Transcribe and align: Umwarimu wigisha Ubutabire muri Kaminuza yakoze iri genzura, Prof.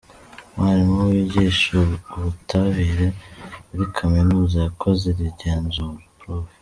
Umwarimu 0.55 0.97
wigisha 1.11 1.75
Ubutabire 2.15 3.07
muri 3.67 3.85
Kaminuza 3.97 4.55
yakoze 4.65 5.03
iri 5.13 5.27
genzura, 5.39 6.03
Prof. 6.17 6.45